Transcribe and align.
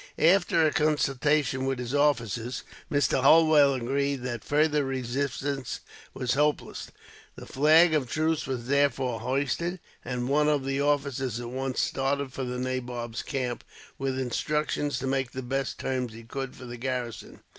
After 0.17 0.65
a 0.65 0.73
consultation 0.73 1.67
with 1.67 1.77
his 1.77 1.93
officers, 1.93 2.63
Mr. 2.91 3.21
Holwell 3.21 3.75
agreed 3.75 4.23
that 4.23 4.43
further 4.43 4.83
resistance 4.83 5.79
was 6.15 6.33
hopeless. 6.33 6.89
The 7.35 7.45
flag 7.45 7.93
of 7.93 8.09
truce 8.09 8.47
was 8.47 8.65
therefore 8.65 9.19
hoisted, 9.19 9.79
and 10.03 10.27
one 10.27 10.49
of 10.49 10.65
the 10.65 10.81
officers 10.81 11.39
at 11.39 11.51
once 11.51 11.79
started 11.81 12.33
for 12.33 12.43
the 12.45 12.57
nabob's 12.57 13.21
camp, 13.21 13.63
with 13.99 14.17
instructions 14.17 14.97
to 14.97 15.05
make 15.05 15.33
the 15.33 15.43
best 15.43 15.77
terms 15.77 16.13
he 16.13 16.23
could 16.23 16.55
for 16.55 16.65
the 16.65 16.77
garrison. 16.77 17.41